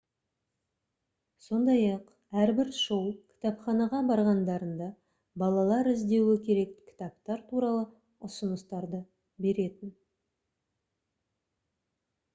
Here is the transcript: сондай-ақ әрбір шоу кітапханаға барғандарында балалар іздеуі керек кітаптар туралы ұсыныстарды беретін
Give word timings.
сондай-ақ 1.47 2.07
әрбір 2.43 2.71
шоу 2.77 3.11
кітапханаға 3.17 3.99
барғандарында 4.09 4.87
балалар 5.43 5.91
іздеуі 5.93 6.41
керек 6.49 6.73
кітаптар 6.89 7.45
туралы 7.53 7.85
ұсыныстарды 8.29 9.05
беретін 9.47 9.97